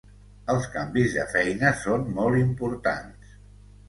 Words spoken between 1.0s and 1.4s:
de